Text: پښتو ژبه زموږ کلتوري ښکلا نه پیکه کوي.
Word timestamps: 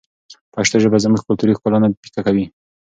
پښتو 0.53 0.75
ژبه 0.83 0.97
زموږ 1.03 1.21
کلتوري 1.27 1.53
ښکلا 1.57 1.77
نه 1.83 1.87
پیکه 2.03 2.21
کوي. 2.27 2.45